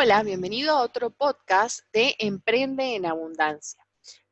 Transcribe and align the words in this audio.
Hola, 0.00 0.22
bienvenido 0.22 0.76
a 0.76 0.82
otro 0.82 1.10
podcast 1.10 1.80
de 1.92 2.14
Emprende 2.20 2.94
en 2.94 3.04
Abundancia. 3.04 3.84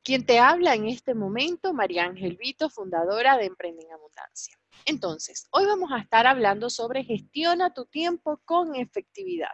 Quien 0.04 0.24
te 0.24 0.38
habla 0.38 0.76
en 0.76 0.86
este 0.86 1.12
momento, 1.12 1.72
María 1.72 2.04
Ángel 2.04 2.36
Vito, 2.36 2.70
fundadora 2.70 3.36
de 3.36 3.46
Emprende 3.46 3.82
en 3.82 3.90
Abundancia. 3.90 4.56
Entonces, 4.84 5.48
hoy 5.50 5.66
vamos 5.66 5.90
a 5.90 5.98
estar 5.98 6.24
hablando 6.28 6.70
sobre 6.70 7.02
gestiona 7.02 7.74
tu 7.74 7.84
tiempo 7.84 8.40
con 8.44 8.76
efectividad. 8.76 9.50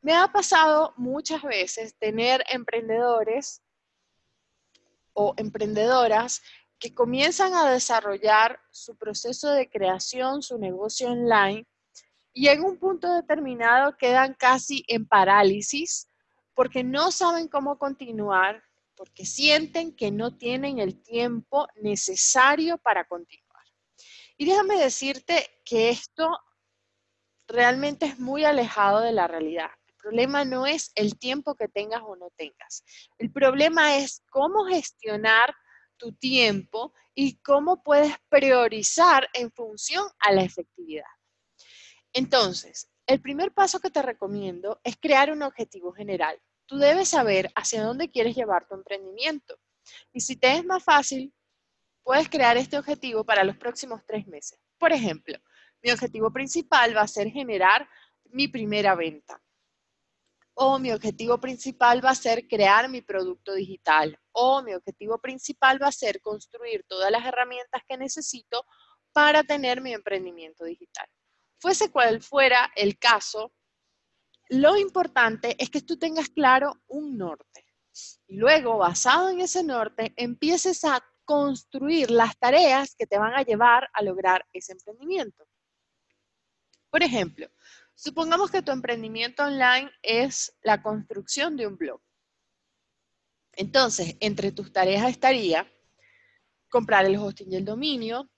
Me 0.00 0.14
ha 0.14 0.28
pasado 0.28 0.94
muchas 0.96 1.42
veces 1.42 1.94
tener 1.98 2.42
emprendedores 2.48 3.60
o 5.12 5.34
emprendedoras 5.36 6.40
que 6.78 6.94
comienzan 6.94 7.52
a 7.52 7.70
desarrollar 7.70 8.60
su 8.70 8.96
proceso 8.96 9.50
de 9.52 9.68
creación, 9.68 10.40
su 10.40 10.56
negocio 10.56 11.10
online 11.10 11.66
y 12.32 12.48
en 12.48 12.64
un 12.64 12.78
punto 12.78 13.12
determinado 13.12 13.96
quedan 13.96 14.34
casi 14.34 14.84
en 14.88 15.06
parálisis 15.06 16.08
porque 16.54 16.84
no 16.84 17.10
saben 17.10 17.48
cómo 17.48 17.78
continuar, 17.78 18.62
porque 18.96 19.24
sienten 19.24 19.94
que 19.94 20.10
no 20.10 20.36
tienen 20.36 20.78
el 20.78 21.02
tiempo 21.02 21.66
necesario 21.76 22.78
para 22.78 23.04
continuar. 23.06 23.64
Y 24.36 24.46
déjame 24.46 24.76
decirte 24.76 25.46
que 25.64 25.90
esto 25.90 26.38
realmente 27.46 28.06
es 28.06 28.18
muy 28.18 28.44
alejado 28.44 29.00
de 29.00 29.12
la 29.12 29.26
realidad. 29.26 29.70
El 29.86 29.94
problema 29.96 30.44
no 30.44 30.66
es 30.66 30.90
el 30.94 31.18
tiempo 31.18 31.54
que 31.54 31.68
tengas 31.68 32.02
o 32.04 32.16
no 32.16 32.30
tengas. 32.36 32.84
El 33.18 33.30
problema 33.30 33.96
es 33.96 34.22
cómo 34.30 34.64
gestionar 34.64 35.54
tu 35.96 36.12
tiempo 36.12 36.92
y 37.14 37.36
cómo 37.42 37.82
puedes 37.82 38.14
priorizar 38.28 39.28
en 39.34 39.52
función 39.52 40.04
a 40.18 40.32
la 40.32 40.42
efectividad. 40.42 41.04
Entonces, 42.14 42.90
el 43.06 43.20
primer 43.22 43.52
paso 43.52 43.80
que 43.80 43.90
te 43.90 44.02
recomiendo 44.02 44.80
es 44.84 44.96
crear 44.96 45.32
un 45.32 45.42
objetivo 45.42 45.92
general. 45.92 46.38
Tú 46.66 46.76
debes 46.76 47.08
saber 47.08 47.50
hacia 47.54 47.82
dónde 47.82 48.10
quieres 48.10 48.36
llevar 48.36 48.68
tu 48.68 48.74
emprendimiento. 48.74 49.58
Y 50.12 50.20
si 50.20 50.36
te 50.36 50.54
es 50.54 50.64
más 50.64 50.84
fácil, 50.84 51.32
puedes 52.02 52.28
crear 52.28 52.56
este 52.56 52.78
objetivo 52.78 53.24
para 53.24 53.44
los 53.44 53.56
próximos 53.56 54.02
tres 54.06 54.26
meses. 54.26 54.58
Por 54.78 54.92
ejemplo, 54.92 55.38
mi 55.82 55.90
objetivo 55.90 56.30
principal 56.30 56.96
va 56.96 57.02
a 57.02 57.08
ser 57.08 57.28
generar 57.30 57.88
mi 58.26 58.46
primera 58.46 58.94
venta. 58.94 59.42
O 60.54 60.78
mi 60.78 60.92
objetivo 60.92 61.40
principal 61.40 62.04
va 62.04 62.10
a 62.10 62.14
ser 62.14 62.46
crear 62.46 62.90
mi 62.90 63.00
producto 63.00 63.54
digital. 63.54 64.18
O 64.32 64.62
mi 64.62 64.74
objetivo 64.74 65.18
principal 65.18 65.82
va 65.82 65.88
a 65.88 65.92
ser 65.92 66.20
construir 66.20 66.84
todas 66.86 67.10
las 67.10 67.24
herramientas 67.24 67.82
que 67.88 67.96
necesito 67.96 68.66
para 69.12 69.42
tener 69.42 69.80
mi 69.80 69.94
emprendimiento 69.94 70.64
digital 70.64 71.08
fuese 71.62 71.92
cual 71.92 72.20
fuera 72.20 72.72
el 72.74 72.98
caso, 72.98 73.52
lo 74.48 74.76
importante 74.76 75.54
es 75.62 75.70
que 75.70 75.80
tú 75.80 75.96
tengas 75.96 76.28
claro 76.28 76.82
un 76.88 77.16
norte. 77.16 77.64
Y 78.26 78.36
luego, 78.36 78.78
basado 78.78 79.30
en 79.30 79.40
ese 79.40 79.62
norte, 79.62 80.12
empieces 80.16 80.84
a 80.84 81.00
construir 81.24 82.10
las 82.10 82.36
tareas 82.36 82.96
que 82.96 83.06
te 83.06 83.16
van 83.16 83.34
a 83.34 83.42
llevar 83.42 83.88
a 83.92 84.02
lograr 84.02 84.44
ese 84.52 84.72
emprendimiento. 84.72 85.46
Por 86.90 87.04
ejemplo, 87.04 87.48
supongamos 87.94 88.50
que 88.50 88.62
tu 88.62 88.72
emprendimiento 88.72 89.44
online 89.44 89.88
es 90.02 90.52
la 90.62 90.82
construcción 90.82 91.56
de 91.56 91.68
un 91.68 91.76
blog. 91.76 92.00
Entonces, 93.52 94.16
entre 94.18 94.50
tus 94.50 94.72
tareas 94.72 95.08
estaría 95.08 95.72
comprar 96.68 97.06
el 97.06 97.16
hosting 97.16 97.52
y 97.52 97.56
el 97.56 97.64
dominio, 97.64 98.28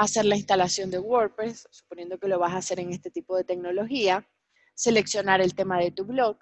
hacer 0.00 0.24
la 0.24 0.36
instalación 0.36 0.90
de 0.90 0.98
WordPress, 0.98 1.68
suponiendo 1.70 2.18
que 2.18 2.26
lo 2.26 2.38
vas 2.38 2.54
a 2.54 2.58
hacer 2.58 2.80
en 2.80 2.90
este 2.90 3.10
tipo 3.10 3.36
de 3.36 3.44
tecnología, 3.44 4.26
seleccionar 4.74 5.42
el 5.42 5.54
tema 5.54 5.78
de 5.78 5.90
tu 5.90 6.06
blog, 6.06 6.38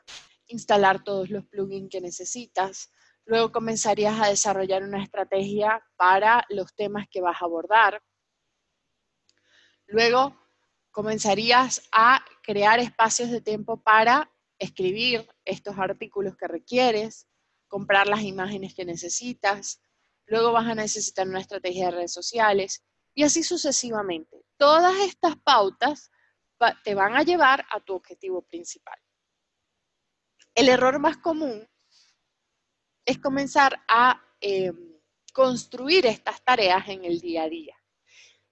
instalar 0.47 1.03
todos 1.03 1.29
los 1.29 1.45
plugins 1.47 1.91
que 1.91 2.01
necesitas, 2.01 2.93
luego 3.25 3.51
comenzarías 3.51 4.21
a 4.21 4.29
desarrollar 4.29 4.85
una 4.85 5.03
estrategia 5.03 5.83
para 5.97 6.45
los 6.51 6.73
temas 6.77 7.09
que 7.11 7.21
vas 7.21 7.43
a 7.43 7.47
abordar, 7.47 8.01
luego 9.87 10.41
comenzarías 10.93 11.83
a 11.91 12.25
crear 12.45 12.79
espacios 12.79 13.29
de 13.29 13.41
tiempo 13.41 13.83
para 13.83 14.31
escribir 14.61 15.29
estos 15.45 15.77
artículos 15.79 16.37
que 16.37 16.47
requieres, 16.47 17.27
comprar 17.67 18.07
las 18.07 18.23
imágenes 18.23 18.73
que 18.73 18.85
necesitas, 18.85 19.81
luego 20.27 20.53
vas 20.53 20.69
a 20.69 20.77
necesitar 20.77 21.27
una 21.27 21.41
estrategia 21.41 21.87
de 21.87 21.91
redes 21.91 22.13
sociales 22.13 22.85
y 23.19 23.25
así 23.25 23.43
sucesivamente. 23.43 24.45
Todas 24.57 24.97
estas 25.01 25.35
pautas 25.39 26.13
te 26.85 26.95
van 26.95 27.17
a 27.17 27.25
llevar 27.25 27.67
a 27.69 27.81
tu 27.81 27.97
objetivo 27.97 28.43
principal. 28.43 28.97
El 30.55 30.69
error 30.69 31.01
más 31.01 31.17
común 31.17 31.69
es 33.05 33.19
comenzar 33.19 33.83
a 33.89 34.23
em, 34.41 35.01
construir 35.33 36.07
estas 36.07 36.41
tareas 36.45 36.87
en 36.87 37.05
el 37.05 37.19
día 37.19 37.43
a 37.43 37.49
día. 37.49 37.75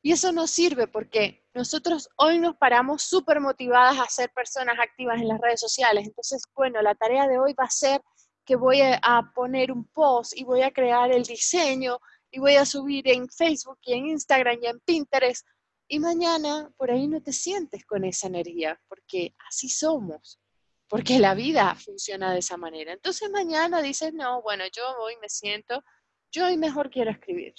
Y 0.02 0.10
eso 0.10 0.32
nos 0.32 0.50
sirve 0.50 0.88
porque 0.88 1.46
nosotros 1.54 2.08
hoy 2.16 2.40
nos 2.40 2.56
paramos 2.56 3.04
súper 3.04 3.38
motivadas 3.38 4.00
a 4.00 4.08
ser 4.08 4.32
personas 4.32 4.80
activas 4.80 5.20
en 5.20 5.28
las 5.28 5.40
redes 5.40 5.60
sociales. 5.60 6.08
Entonces, 6.08 6.42
bueno, 6.56 6.82
la 6.82 6.96
tarea 6.96 7.28
de 7.28 7.38
hoy 7.38 7.54
va 7.54 7.66
a 7.66 7.70
ser 7.70 8.02
que 8.44 8.56
voy 8.56 8.80
a 8.80 9.32
poner 9.32 9.70
un 9.70 9.84
post 9.84 10.36
y 10.36 10.42
voy 10.42 10.62
a 10.62 10.72
crear 10.72 11.12
el 11.12 11.22
diseño 11.22 12.00
y 12.30 12.38
voy 12.38 12.56
a 12.56 12.66
subir 12.66 13.08
en 13.08 13.28
Facebook 13.28 13.78
y 13.82 13.94
en 13.94 14.06
Instagram 14.06 14.58
y 14.62 14.66
en 14.66 14.80
Pinterest. 14.80 15.46
Y 15.88 16.00
mañana 16.00 16.70
por 16.76 16.90
ahí 16.90 17.06
no 17.06 17.22
te 17.22 17.32
sientes 17.32 17.84
con 17.84 18.04
esa 18.04 18.26
energía, 18.26 18.80
porque 18.88 19.34
así 19.48 19.68
somos, 19.68 20.40
porque 20.88 21.18
la 21.18 21.34
vida 21.34 21.74
funciona 21.76 22.32
de 22.32 22.40
esa 22.40 22.56
manera. 22.56 22.92
Entonces 22.92 23.30
mañana 23.30 23.82
dices, 23.82 24.12
no, 24.12 24.42
bueno, 24.42 24.64
yo 24.74 24.82
hoy 24.98 25.14
me 25.20 25.28
siento, 25.28 25.84
yo 26.32 26.46
hoy 26.46 26.56
mejor 26.56 26.90
quiero 26.90 27.10
escribir. 27.10 27.54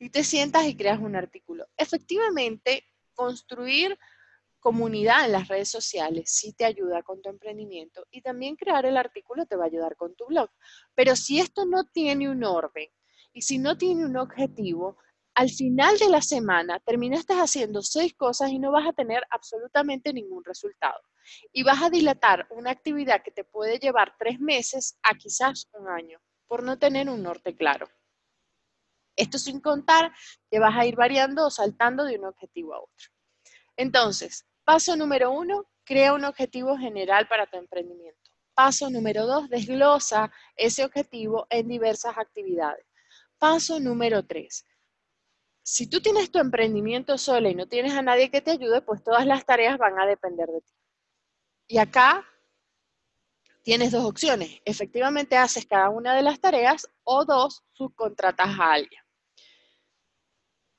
Y 0.00 0.10
te 0.10 0.22
sientas 0.24 0.64
y 0.66 0.76
creas 0.76 1.00
un 1.00 1.16
artículo. 1.16 1.66
Efectivamente, 1.76 2.84
construir 3.14 3.98
comunidad 4.60 5.24
en 5.24 5.32
las 5.32 5.48
redes 5.48 5.70
sociales 5.70 6.30
sí 6.30 6.52
te 6.52 6.64
ayuda 6.64 7.02
con 7.02 7.22
tu 7.22 7.30
emprendimiento 7.30 8.06
y 8.10 8.22
también 8.22 8.56
crear 8.56 8.86
el 8.86 8.96
artículo 8.96 9.46
te 9.46 9.56
va 9.56 9.64
a 9.64 9.68
ayudar 9.68 9.96
con 9.96 10.14
tu 10.14 10.26
blog. 10.26 10.50
Pero 10.94 11.16
si 11.16 11.40
esto 11.40 11.64
no 11.64 11.84
tiene 11.84 12.28
un 12.28 12.44
orden, 12.44 12.88
y 13.32 13.42
si 13.42 13.58
no 13.58 13.76
tiene 13.76 14.04
un 14.04 14.16
objetivo, 14.16 14.96
al 15.34 15.50
final 15.50 15.96
de 15.98 16.08
la 16.08 16.20
semana 16.20 16.80
terminaste 16.80 17.32
haciendo 17.34 17.80
seis 17.80 18.12
cosas 18.14 18.50
y 18.50 18.58
no 18.58 18.72
vas 18.72 18.88
a 18.88 18.92
tener 18.92 19.22
absolutamente 19.30 20.12
ningún 20.12 20.42
resultado. 20.44 21.00
Y 21.52 21.62
vas 21.62 21.80
a 21.80 21.90
dilatar 21.90 22.48
una 22.50 22.72
actividad 22.72 23.22
que 23.22 23.30
te 23.30 23.44
puede 23.44 23.78
llevar 23.78 24.16
tres 24.18 24.40
meses 24.40 24.98
a 25.04 25.14
quizás 25.14 25.68
un 25.74 25.88
año 25.88 26.18
por 26.48 26.64
no 26.64 26.78
tener 26.78 27.08
un 27.08 27.22
norte 27.22 27.54
claro. 27.54 27.88
Esto 29.14 29.38
sin 29.38 29.60
contar 29.60 30.12
que 30.50 30.58
vas 30.58 30.76
a 30.76 30.86
ir 30.86 30.96
variando 30.96 31.46
o 31.46 31.50
saltando 31.50 32.04
de 32.04 32.18
un 32.18 32.24
objetivo 32.24 32.74
a 32.74 32.80
otro. 32.80 33.06
Entonces, 33.76 34.44
paso 34.64 34.96
número 34.96 35.30
uno, 35.30 35.66
crea 35.84 36.14
un 36.14 36.24
objetivo 36.24 36.76
general 36.76 37.28
para 37.28 37.46
tu 37.46 37.58
emprendimiento. 37.58 38.30
Paso 38.54 38.90
número 38.90 39.24
dos, 39.24 39.48
desglosa 39.48 40.32
ese 40.56 40.84
objetivo 40.84 41.46
en 41.48 41.68
diversas 41.68 42.18
actividades. 42.18 42.87
Paso 43.38 43.78
número 43.78 44.24
tres. 44.26 44.64
Si 45.62 45.86
tú 45.86 46.00
tienes 46.00 46.30
tu 46.30 46.38
emprendimiento 46.38 47.18
sola 47.18 47.50
y 47.50 47.54
no 47.54 47.68
tienes 47.68 47.92
a 47.92 48.02
nadie 48.02 48.30
que 48.30 48.40
te 48.40 48.52
ayude, 48.52 48.80
pues 48.82 49.02
todas 49.04 49.26
las 49.26 49.44
tareas 49.44 49.78
van 49.78 49.98
a 50.00 50.06
depender 50.06 50.48
de 50.48 50.60
ti. 50.60 50.72
Y 51.68 51.78
acá 51.78 52.26
tienes 53.62 53.92
dos 53.92 54.04
opciones. 54.04 54.60
Efectivamente 54.64 55.36
haces 55.36 55.66
cada 55.66 55.90
una 55.90 56.14
de 56.14 56.22
las 56.22 56.40
tareas 56.40 56.88
o 57.04 57.24
dos, 57.24 57.64
subcontratas 57.72 58.58
a 58.58 58.72
alguien. 58.72 59.02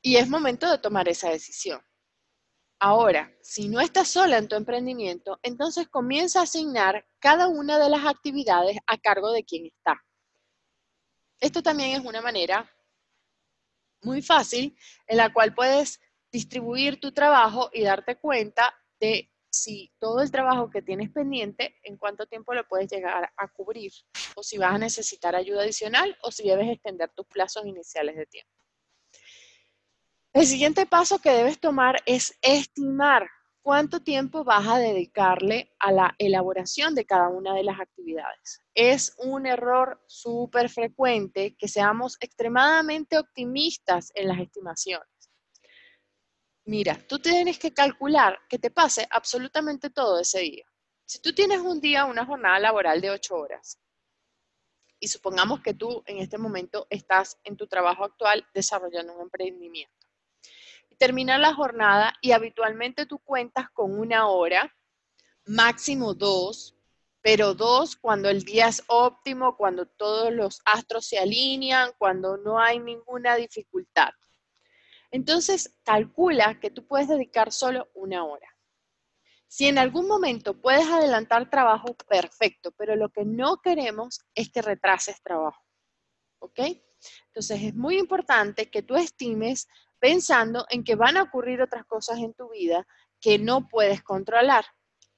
Y 0.01 0.15
es 0.15 0.27
momento 0.27 0.69
de 0.69 0.79
tomar 0.79 1.07
esa 1.07 1.29
decisión. 1.29 1.81
Ahora, 2.79 3.31
si 3.41 3.67
no 3.67 3.81
estás 3.81 4.07
sola 4.07 4.37
en 4.37 4.47
tu 4.47 4.55
emprendimiento, 4.55 5.37
entonces 5.43 5.87
comienza 5.89 6.39
a 6.39 6.43
asignar 6.43 7.05
cada 7.19 7.47
una 7.47 7.77
de 7.77 7.89
las 7.89 8.05
actividades 8.05 8.77
a 8.87 8.97
cargo 8.97 9.31
de 9.31 9.43
quien 9.43 9.65
está. 9.65 10.01
Esto 11.39 11.63
también 11.63 11.99
es 11.99 12.05
una 12.05 12.21
manera 12.21 12.69
muy 14.01 14.21
fácil 14.21 14.77
en 15.07 15.17
la 15.17 15.31
cual 15.31 15.53
puedes 15.53 15.99
distribuir 16.31 16.99
tu 16.99 17.11
trabajo 17.11 17.69
y 17.73 17.83
darte 17.83 18.17
cuenta 18.17 18.73
de 18.99 19.29
si 19.49 19.91
todo 19.99 20.21
el 20.21 20.31
trabajo 20.31 20.69
que 20.69 20.81
tienes 20.81 21.09
pendiente, 21.09 21.75
en 21.83 21.97
cuánto 21.97 22.27
tiempo 22.27 22.53
lo 22.53 22.67
puedes 22.67 22.91
llegar 22.91 23.31
a 23.35 23.47
cubrir, 23.47 23.91
o 24.35 24.43
si 24.43 24.57
vas 24.57 24.73
a 24.73 24.77
necesitar 24.77 25.35
ayuda 25.35 25.63
adicional, 25.63 26.15
o 26.21 26.31
si 26.31 26.47
debes 26.47 26.69
extender 26.69 27.09
tus 27.15 27.25
plazos 27.25 27.65
iniciales 27.65 28.15
de 28.15 28.25
tiempo. 28.27 28.53
El 30.33 30.45
siguiente 30.45 30.85
paso 30.85 31.19
que 31.19 31.31
debes 31.31 31.59
tomar 31.59 32.01
es 32.05 32.37
estimar 32.41 33.27
cuánto 33.69 33.99
tiempo 33.99 34.43
vas 34.43 34.67
a 34.67 34.79
dedicarle 34.79 35.75
a 35.77 35.91
la 35.91 36.15
elaboración 36.17 36.95
de 36.95 37.05
cada 37.05 37.29
una 37.29 37.53
de 37.53 37.63
las 37.63 37.79
actividades. 37.79 38.63
Es 38.73 39.13
un 39.19 39.45
error 39.45 40.03
súper 40.07 40.71
frecuente 40.71 41.55
que 41.55 41.67
seamos 41.67 42.17
extremadamente 42.19 43.19
optimistas 43.19 44.11
en 44.15 44.27
las 44.27 44.39
estimaciones. 44.39 45.07
Mira, 46.65 46.97
tú 47.07 47.19
tienes 47.19 47.59
que 47.59 47.71
calcular 47.71 48.39
que 48.49 48.57
te 48.57 48.71
pase 48.71 49.07
absolutamente 49.11 49.91
todo 49.91 50.19
ese 50.19 50.39
día. 50.39 50.65
Si 51.05 51.21
tú 51.21 51.31
tienes 51.31 51.59
un 51.59 51.79
día, 51.79 52.05
una 52.05 52.25
jornada 52.25 52.57
laboral 52.57 52.99
de 53.01 53.11
ocho 53.11 53.35
horas, 53.35 53.79
y 54.99 55.09
supongamos 55.09 55.61
que 55.61 55.75
tú 55.75 56.01
en 56.07 56.17
este 56.17 56.39
momento 56.39 56.87
estás 56.89 57.37
en 57.43 57.55
tu 57.55 57.67
trabajo 57.67 58.03
actual 58.03 58.47
desarrollando 58.51 59.13
un 59.13 59.21
emprendimiento. 59.21 59.98
Termina 60.99 61.37
la 61.37 61.53
jornada 61.53 62.13
y 62.21 62.33
habitualmente 62.33 63.05
tú 63.05 63.19
cuentas 63.19 63.69
con 63.71 63.97
una 63.97 64.27
hora, 64.27 64.75
máximo 65.45 66.13
dos, 66.13 66.75
pero 67.21 67.53
dos 67.53 67.95
cuando 67.95 68.29
el 68.29 68.43
día 68.43 68.67
es 68.67 68.83
óptimo, 68.87 69.55
cuando 69.55 69.87
todos 69.87 70.31
los 70.33 70.61
astros 70.65 71.07
se 71.07 71.17
alinean, 71.17 71.93
cuando 71.97 72.35
no 72.35 72.59
hay 72.59 72.79
ninguna 72.79 73.37
dificultad. 73.37 74.09
Entonces, 75.09 75.73
calcula 75.83 76.59
que 76.59 76.69
tú 76.69 76.85
puedes 76.85 77.07
dedicar 77.07 77.53
solo 77.53 77.89
una 77.93 78.25
hora. 78.25 78.47
Si 79.47 79.67
en 79.67 79.79
algún 79.79 80.05
momento 80.05 80.61
puedes 80.61 80.85
adelantar 80.85 81.49
trabajo, 81.49 81.95
perfecto, 82.09 82.71
pero 82.77 82.97
lo 82.97 83.09
que 83.09 83.23
no 83.23 83.61
queremos 83.61 84.19
es 84.35 84.51
que 84.51 84.61
retrases 84.61 85.23
trabajo. 85.23 85.63
¿Ok? 86.39 86.59
Entonces 87.27 87.63
es 87.63 87.73
muy 87.73 87.97
importante 87.97 88.69
que 88.69 88.81
tú 88.81 88.95
estimes 88.95 89.67
pensando 89.99 90.65
en 90.69 90.83
que 90.83 90.95
van 90.95 91.17
a 91.17 91.23
ocurrir 91.23 91.61
otras 91.61 91.85
cosas 91.85 92.19
en 92.19 92.33
tu 92.33 92.49
vida 92.49 92.85
que 93.19 93.37
no 93.37 93.67
puedes 93.67 94.01
controlar. 94.01 94.65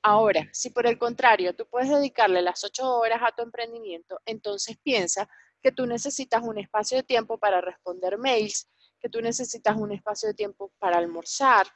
Ahora, 0.04 0.50
si 0.52 0.72
por 0.72 0.88
el 0.88 0.98
contrario 0.98 1.56
tú 1.56 1.68
puedes 1.70 1.90
dedicarle 1.90 2.42
las 2.42 2.64
ocho 2.64 2.98
horas 2.98 3.22
a 3.24 3.32
tu 3.32 3.44
emprendimiento, 3.44 4.20
entonces 4.26 4.78
piensa 4.82 5.30
que 5.62 5.72
tú 5.72 5.86
necesitas 5.86 6.42
un 6.42 6.58
espacio 6.58 6.98
de 6.98 7.04
tiempo 7.04 7.38
para 7.38 7.62
responder 7.62 8.18
mails, 8.18 8.68
que 9.00 9.10
tú 9.10 9.22
necesitas 9.22 9.76
un 9.78 9.92
espacio 9.92 10.30
de 10.30 10.34
tiempo 10.34 10.72
para 10.80 10.98
almorzar, 10.98 11.68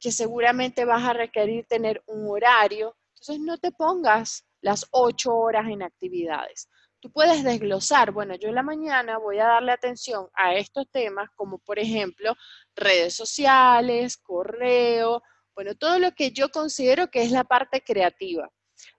que 0.00 0.10
seguramente 0.10 0.84
vas 0.84 1.04
a 1.04 1.12
requerir 1.12 1.66
tener 1.66 2.02
un 2.06 2.28
horario. 2.28 2.96
Entonces 3.14 3.40
no 3.40 3.58
te 3.58 3.72
pongas 3.72 4.44
las 4.60 4.86
ocho 4.90 5.36
horas 5.36 5.66
en 5.68 5.82
actividades. 5.82 6.68
Tú 7.00 7.12
puedes 7.12 7.44
desglosar, 7.44 8.10
bueno, 8.10 8.34
yo 8.34 8.48
en 8.48 8.56
la 8.56 8.64
mañana 8.64 9.18
voy 9.18 9.38
a 9.38 9.46
darle 9.46 9.70
atención 9.70 10.28
a 10.34 10.54
estos 10.54 10.90
temas 10.90 11.30
como 11.36 11.58
por 11.58 11.78
ejemplo 11.78 12.34
redes 12.74 13.14
sociales, 13.14 14.16
correo, 14.16 15.22
bueno, 15.54 15.76
todo 15.76 15.98
lo 16.00 16.12
que 16.12 16.32
yo 16.32 16.48
considero 16.50 17.08
que 17.08 17.22
es 17.22 17.30
la 17.30 17.44
parte 17.44 17.82
creativa. 17.82 18.50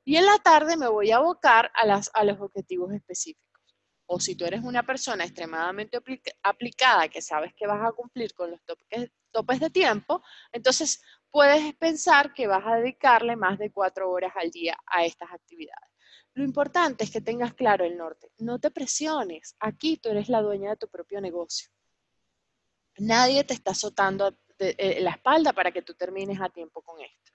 Y 0.06 0.18
en 0.18 0.26
la 0.26 0.38
tarde 0.38 0.78
me 0.78 0.88
voy 0.88 1.12
a 1.12 1.18
abocar 1.18 1.72
a, 1.74 1.86
los 2.26 2.40
objetivos 2.40 2.94
específicos. 2.94 3.48
O 4.06 4.20
si 4.20 4.36
tú 4.36 4.46
eres 4.46 4.64
una 4.64 4.84
persona 4.84 5.24
extremadamente 5.24 6.00
aplicada 6.44 7.10
que 7.10 7.22
sabes 7.22 7.54
que 7.54 7.68
vas 7.68 7.86
a 7.86 7.92
cumplir 7.92 8.34
con 8.34 8.52
los 8.52 8.62
toques, 8.64 9.12
topes 9.32 9.60
de 9.60 9.70
tiempo, 9.70 10.24
entonces 10.52 11.02
puedes 11.32 11.74
pensar 11.76 12.34
que 12.34 12.48
vas 12.48 12.66
a 12.66 12.76
dedicarle 12.76 13.36
más 13.36 13.60
de 13.60 13.72
cuatro 13.72 14.10
horas 14.10 14.34
al 14.36 14.52
día 14.52 14.78
a 14.88 15.06
estas 15.06 15.32
actividades. 15.32 15.89
Lo 16.34 16.44
importante 16.44 17.04
es 17.04 17.12
que 17.12 17.22
tengas 17.22 17.54
claro 17.54 17.86
el 17.86 17.98
norte. 17.98 18.32
No 18.38 18.60
te 18.60 18.72
presiones. 18.72 19.56
Aquí 19.60 19.98
tú 19.98 20.10
eres 20.10 20.30
la 20.30 20.42
dueña 20.42 20.72
de 20.72 20.78
tu 20.78 20.88
propio 20.88 21.20
negocio. 21.22 21.70
Nadie 22.98 23.44
te 23.44 23.54
está 23.54 23.72
azotando 23.72 24.38
eh, 24.60 25.00
la 25.02 25.12
espalda 25.12 25.54
para 25.54 25.72
que 25.72 25.82
tú 25.82 25.94
termines 25.94 26.40
a 26.42 26.50
tiempo 26.50 26.82
con 26.82 27.00
esto. 27.02 27.32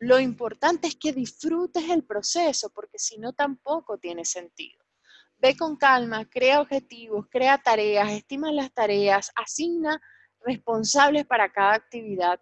Lo 0.00 0.20
importante 0.20 0.86
es 0.86 0.96
que 0.96 1.12
disfrutes 1.12 1.90
el 1.90 2.04
proceso, 2.04 2.70
porque 2.72 2.98
si 2.98 3.18
no 3.18 3.32
tampoco 3.32 3.98
tiene 3.98 4.24
sentido. 4.24 4.84
Ve 5.38 5.56
con 5.56 5.76
calma, 5.76 6.28
crea 6.28 6.60
objetivos, 6.60 7.26
crea 7.30 7.58
tareas, 7.58 8.10
estima 8.10 8.52
las 8.52 8.72
tareas, 8.72 9.32
asigna 9.34 10.00
responsables 10.40 11.26
para 11.26 11.50
cada 11.52 11.74
actividad. 11.74 12.40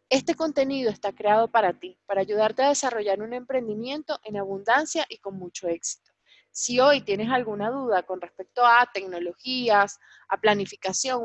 Este 0.09 0.37
contenido 0.37 0.89
está 0.91 1.13
creado 1.13 1.51
para 1.51 1.73
ti, 1.73 1.99
para 2.07 2.21
ayudarte 2.21 2.63
a 2.63 2.69
desarrollar 2.69 3.21
un 3.23 3.33
emprendimiento 3.33 4.21
en 4.23 4.37
abundancia 4.37 5.05
y 5.09 5.19
con 5.19 5.37
mucho 5.37 5.67
éxito. 5.67 6.13
Si 6.53 6.79
hoy 6.79 7.01
tienes 7.01 7.29
alguna 7.29 7.71
duda 7.71 8.05
con 8.05 8.21
respecto 8.21 8.65
a 8.65 8.89
tecnologías, 8.95 9.99
a 10.29 10.41
planificación 10.41 11.25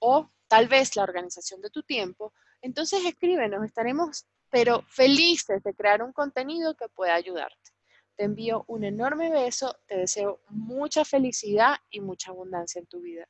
o, 0.00 0.30
tal 0.48 0.66
vez 0.66 0.96
la 0.96 1.04
organización 1.04 1.60
de 1.60 1.70
tu 1.70 1.84
tiempo, 1.84 2.32
entonces 2.62 3.04
escríbenos, 3.04 3.64
estaremos 3.64 4.26
pero 4.50 4.82
felices 4.88 5.62
de 5.62 5.72
crear 5.72 6.02
un 6.02 6.12
contenido 6.12 6.74
que 6.76 6.88
pueda 6.88 7.14
ayudarte. 7.14 7.70
Te 8.16 8.24
envío 8.24 8.64
un 8.66 8.82
enorme 8.84 9.30
beso, 9.30 9.74
te 9.86 9.98
deseo 9.98 10.42
mucha 10.48 11.04
felicidad 11.04 11.76
y 11.90 12.00
mucha 12.00 12.32
abundancia 12.32 12.80
en 12.80 12.86
tu 12.86 13.00
vida. 13.00 13.26